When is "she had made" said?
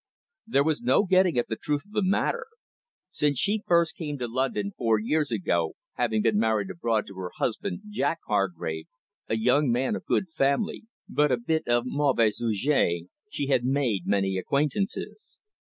13.29-14.07